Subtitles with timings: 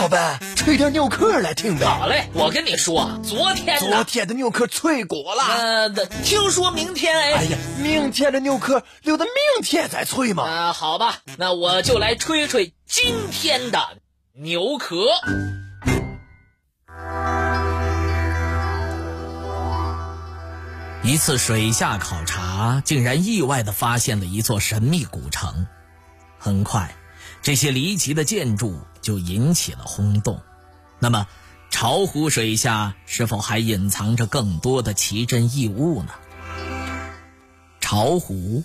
[0.00, 1.84] 老板，吹点牛壳来听呗。
[1.84, 5.44] 好嘞，我跟你说，昨天昨天的牛壳脆骨了。
[5.44, 5.90] 呃，
[6.24, 7.32] 听说明天哎。
[7.34, 10.44] 哎呀，明天的牛壳留到明天再吹嘛。
[10.44, 13.78] 啊，好吧，那我就来吹吹今天的
[14.32, 15.04] 牛壳。
[21.02, 25.66] 一次水下考察，竟然意外的发现了一座神秘古城。
[26.38, 26.94] 很快，
[27.42, 30.40] 这些离奇的建筑就引起了轰动。
[30.98, 31.26] 那么，
[31.70, 36.12] 巢湖水下是否还隐藏着更多的奇珍异物呢？
[37.80, 38.62] 巢湖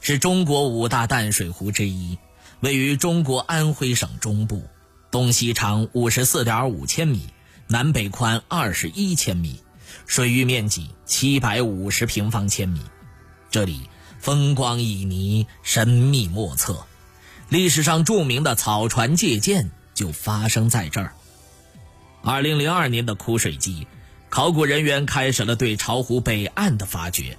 [0.00, 2.18] 是中国五大淡水湖之一，
[2.60, 4.62] 位于中国安徽省中部，
[5.10, 7.28] 东西长五十四点五千米，
[7.66, 9.60] 南北宽二十一千米。
[10.06, 12.80] 水域面积七百五十平方千米，
[13.50, 16.86] 这里风光旖旎，神秘莫测。
[17.48, 21.12] 历史上著名的草船借箭就发生在这儿。
[22.22, 23.88] 二零零二年的枯水季，
[24.30, 27.36] 考古人员开始了对巢湖北岸的发掘。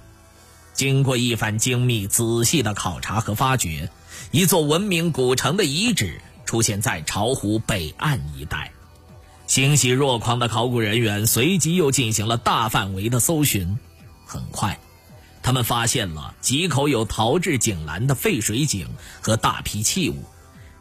[0.74, 3.88] 经过一番精密仔细的考察和发掘，
[4.30, 8.72] 一座文明古城的遗址出现在巢湖北岸一带。
[9.46, 13.78] 欣喜若狂的考古人员随即又进行了大范围的搜寻，
[14.26, 14.78] 很快，
[15.42, 18.86] 他们发现了几口有陶制井栏的废水井
[19.22, 20.24] 和大批器物。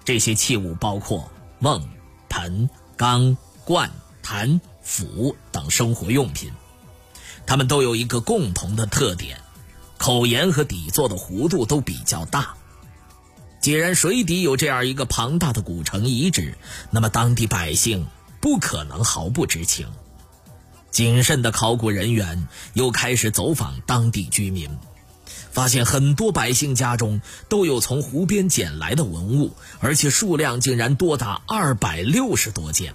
[0.06, 1.88] 这些器物包括瓮、
[2.30, 6.52] 盆、缸、罐、坛、釜等生活用品，
[7.46, 9.40] 它们都有一个共同的特点：
[9.98, 12.56] 口沿和底座的弧度都比较大。
[13.62, 16.58] 既然水底有这样一个庞大的古城遗址，
[16.92, 18.08] 那么当地百姓。
[18.42, 19.86] 不可能毫不知情。
[20.92, 24.70] 谨慎的考古人员又开始走访当地居民，
[25.52, 32.94] 发现很多百姓家中都有从湖边捡来的文物，而且数量竟然多达二百六十多件。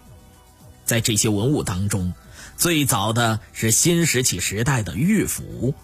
[0.84, 2.12] 在这些文物当中，
[2.56, 5.74] 最早的是新石器时代的玉斧，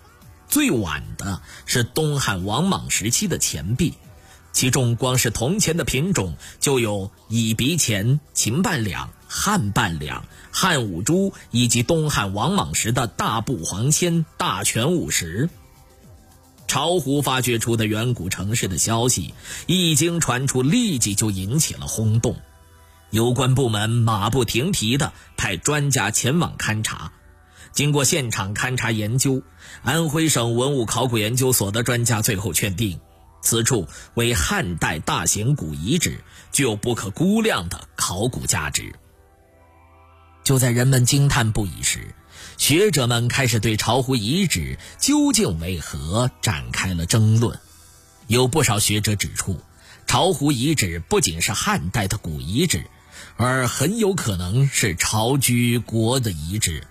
[0.49, 3.95] 最晚的是东汉王莽时期的钱币。
[4.53, 15.49] 其中，光是铜钱的品种就有乙鼻钱、秦半两、汉半两、汉五铢，以及东汉王莽时的大布黄千、大全五十。
[16.71, 19.35] 巢湖发掘出的远古城市的消息
[19.67, 22.37] 一经传出，立即就引起了轰动。
[23.11, 27.11] 有关部门马不停蹄地派专家前往勘察。
[27.73, 29.43] 经过现场勘察研究，
[29.83, 33.01] 安徽省文物考古研究所的专家最后确定。
[33.43, 38.95] 此处为汉代大型古遗址，具有不可估量的考古价值。
[40.45, 42.15] 就在人们惊叹不已时，
[42.61, 47.59] 学者们开始对巢湖遗址究竟为何展开了争论。
[48.27, 49.59] 有不少学者指出，
[50.07, 52.85] 巢湖遗址不仅是汉代的古遗址，
[53.39, 56.87] 而很有可能是巢居国的遗址。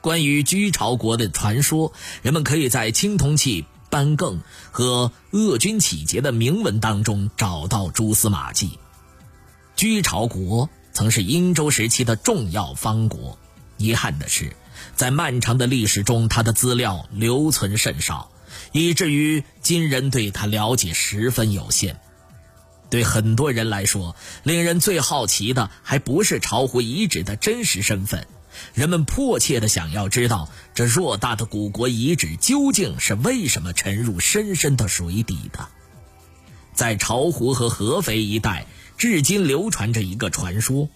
[0.00, 1.92] 关于居巢国的传说，
[2.22, 3.66] 人们可以在青铜器。
[3.90, 4.40] 班更
[4.72, 8.76] 和鄂军启节的铭文当中找到蛛丝马迹。
[9.76, 13.38] 居巢国曾是殷周时期的重要方国，
[13.76, 14.56] 遗憾的是，
[14.94, 18.30] 在漫长的历史中，他的资料留存甚少，
[18.72, 22.00] 以至于今人对他了解十分有限。
[22.90, 24.14] 对很多人来说，
[24.44, 28.26] 令人最好奇的还不是巢湖遗址的真实身份。
[28.72, 35.68] 人们迫切地想要知道，这偌大的古国遗址究竟是为什么沉入深深的水底的？
[36.72, 40.88] 在巢湖和合肥一带，至今流传着一个传说：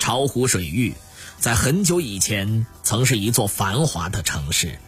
[0.00, 0.94] 巢湖水域
[1.40, 4.78] 在很久以前曾是一座繁华的城市。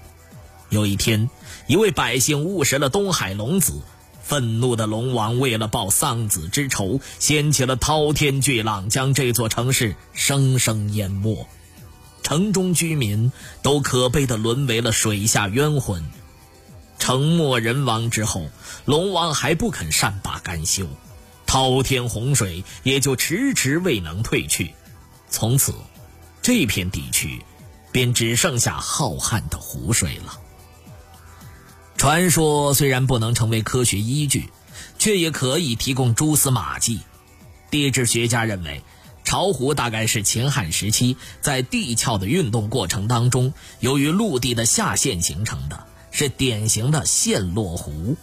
[0.69, 1.31] 有一天，
[1.67, 3.81] 一位百姓误食了东海龙子，
[4.23, 11.49] 愤怒的龙王为了报丧子之仇，掀起了滔天巨浪，将这座城市生生淹没。
[12.23, 13.33] 城中居民
[13.63, 16.05] 都可悲地沦为了水下冤魂。
[16.99, 18.51] 城没人亡之后，
[18.85, 20.87] 龙王还不肯善罢甘休，
[21.47, 24.75] 滔天洪水也就迟迟未能退去。
[25.31, 25.75] 从此，
[26.43, 27.41] 这片地区
[27.93, 30.39] 便只剩下浩瀚的湖水了。
[31.97, 34.51] 传说虽然不能成为科学依据，
[34.99, 37.01] 却也可以提供蛛丝马迹。
[37.71, 38.83] 地质学家认为。
[39.25, 48.17] 巢湖大概是秦汉时期在地壳的运动过程当中，由于陆地的下陷形成的，是典型的陷落湖。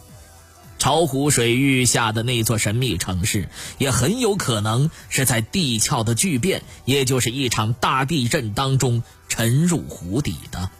[0.79, 10.71] 巢湖水域下的那座神秘城市，也很有可能是在地壳的巨变，也就是一场大地震当中沉入湖底的。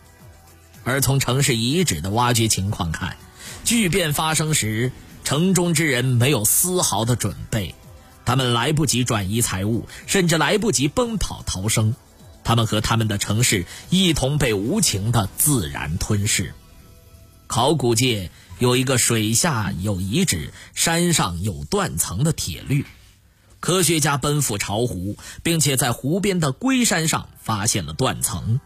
[0.85, 3.17] 而从城市遗址的挖掘情况看，
[3.65, 4.91] 巨变发生时，
[5.25, 7.75] 城中之人没有丝毫的准备。
[8.25, 11.93] 他们来不及转移财物，甚至来不及奔跑逃生，
[12.43, 16.53] 他们和他们的城市一同被无情的自然吞噬。
[17.47, 18.29] 考古界
[18.59, 22.85] 有一个水下有遗址、山上有断层的铁律，
[23.61, 28.59] 科学家奔赴巢湖，并且在湖边的龟山上发现了断层，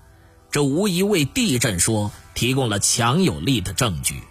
[0.50, 4.24] 这无疑为地震说提供了强有力的证据。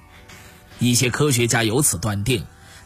[0.80, 2.44] 一些科学家由此断定。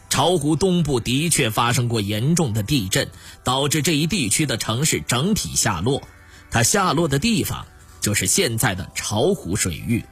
[0.09, 3.09] 巢湖东部的确发生过严重的地震，
[3.43, 6.01] 导致这一地区的城市整体下落。
[6.49, 7.65] 它下落的地方
[7.99, 10.05] 就是现在的巢湖水域。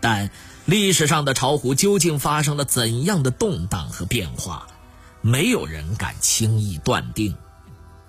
[0.00, 0.30] 但
[0.64, 4.66] 历史上的巢湖究竟发生了怎样的动荡和变化，
[5.20, 7.36] 没有人敢轻易断定。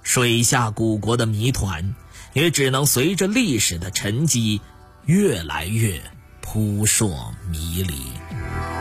[0.04, 1.96] 水下古国的谜团，
[2.34, 4.62] 也只能随着历史的沉积，
[5.06, 6.02] 越来越
[6.42, 8.79] 扑朔迷离。